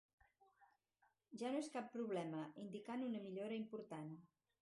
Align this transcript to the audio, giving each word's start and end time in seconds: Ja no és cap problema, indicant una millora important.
Ja 1.41 1.51
no 1.55 1.59
és 1.65 1.69
cap 1.75 1.91
problema, 1.97 2.41
indicant 2.65 3.05
una 3.09 3.23
millora 3.29 3.57
important. 3.61 4.11